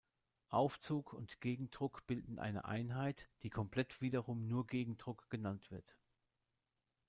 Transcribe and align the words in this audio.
Aufzug 0.49 1.13
und 1.13 1.41
Gegendruck 1.41 2.07
bilden 2.07 2.39
eine 2.39 2.65
Einheit, 2.65 3.29
die 3.43 3.51
komplett 3.51 4.01
wiederum 4.01 4.47
nur 4.47 4.65
Gegendruck 4.65 5.29
genannt 5.29 5.69
wird. 5.69 5.95